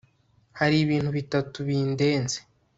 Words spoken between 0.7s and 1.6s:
ibintu bitatu